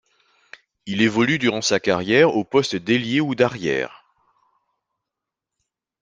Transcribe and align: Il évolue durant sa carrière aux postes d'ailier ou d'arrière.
Il 0.87 1.03
évolue 1.03 1.37
durant 1.37 1.61
sa 1.61 1.79
carrière 1.79 2.35
aux 2.35 2.43
postes 2.43 2.75
d'ailier 2.75 3.21
ou 3.21 3.35
d'arrière. 3.35 4.03